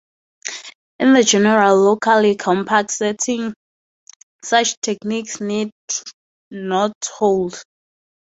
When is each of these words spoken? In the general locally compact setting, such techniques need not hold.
In 0.97 1.13
the 1.13 1.21
general 1.21 1.77
locally 1.77 2.35
compact 2.35 2.89
setting, 2.89 3.53
such 4.43 4.77
techniques 4.81 5.39
need 5.39 5.69
not 6.49 6.95
hold. 7.19 7.61